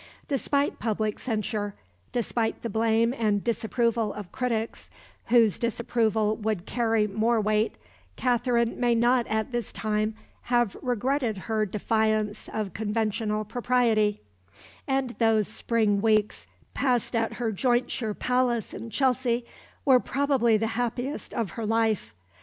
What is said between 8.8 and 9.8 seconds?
not at this